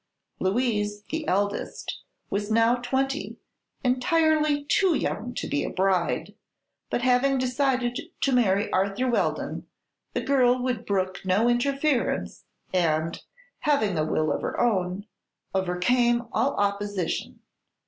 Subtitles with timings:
[0.39, 1.99] Louise, the eldest,
[2.31, 3.37] was now twenty
[3.83, 6.33] entirely too young to be a bride;
[6.89, 9.67] but having decided to marry Arthur Weldon,
[10.13, 13.21] the girl would brook no interference and,
[13.59, 15.05] having a will of her own,
[15.53, 17.41] overcame all opposition.